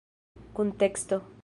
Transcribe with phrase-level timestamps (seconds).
[0.55, 1.17] kunteksto